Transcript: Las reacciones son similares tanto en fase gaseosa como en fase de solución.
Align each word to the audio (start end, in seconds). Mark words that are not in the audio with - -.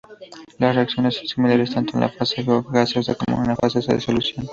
Las 0.57 0.73
reacciones 0.75 1.17
son 1.17 1.27
similares 1.27 1.75
tanto 1.75 1.95
en 1.95 2.09
fase 2.11 2.43
gaseosa 2.71 3.13
como 3.13 3.43
en 3.45 3.55
fase 3.55 3.81
de 3.81 4.01
solución. 4.01 4.49